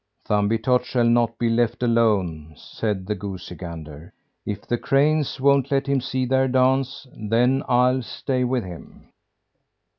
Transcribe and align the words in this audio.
"Thumbietot 0.27 0.83
shall 0.83 1.03
not 1.07 1.37
be 1.37 1.47
left 1.47 1.83
alone!" 1.83 2.55
said 2.57 3.05
the 3.05 3.13
goosey 3.13 3.53
gander. 3.53 4.11
"If 4.47 4.65
the 4.65 4.79
cranes 4.79 5.39
won't 5.39 5.69
let 5.69 5.85
him 5.85 6.01
see 6.01 6.25
their 6.25 6.47
dance, 6.47 7.05
then 7.15 7.61
I'll 7.69 8.01
stay 8.01 8.43
with 8.43 8.63
him." 8.63 9.09